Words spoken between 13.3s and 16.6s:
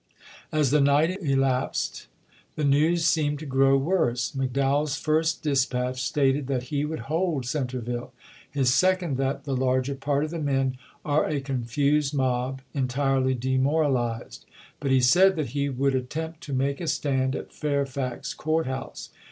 demoralized"; but he said that he would at '^oi'^'ii^^ tempt to